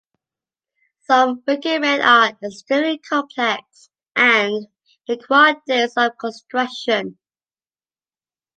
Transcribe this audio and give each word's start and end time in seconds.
Some 1.01 1.43
wicker 1.45 1.79
men 1.79 2.01
are 2.01 2.35
extremely 2.43 2.97
complex 2.97 3.91
and 4.15 4.65
require 5.07 5.61
days 5.67 5.93
of 5.95 6.17
construction. 6.17 7.19